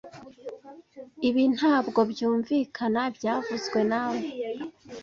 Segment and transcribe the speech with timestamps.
[1.27, 4.19] Ibi ntabwo byumvikana byavuzwe nawe